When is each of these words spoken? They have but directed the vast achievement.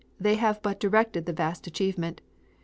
They 0.19 0.33
have 0.37 0.63
but 0.63 0.79
directed 0.79 1.27
the 1.27 1.31
vast 1.31 1.67
achievement. 1.67 2.21